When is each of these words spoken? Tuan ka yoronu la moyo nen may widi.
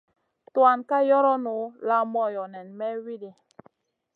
Tuan 0.53 0.79
ka 0.89 0.97
yoronu 1.09 1.55
la 1.87 1.97
moyo 2.13 2.43
nen 2.53 2.67
may 2.79 2.95
widi. 3.05 3.31